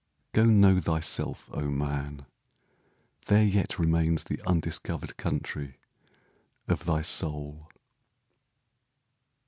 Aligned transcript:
Go, 0.33 0.45
know 0.45 0.79
thyself, 0.79 1.47
O 1.53 1.69
man! 1.69 2.25
there 3.27 3.43
yet 3.45 3.77
remains 3.77 4.23
The 4.23 4.41
undiscovered 4.47 5.15
country 5.15 5.77
of 6.67 6.85
thy 6.85 7.03
soul! 7.03 7.67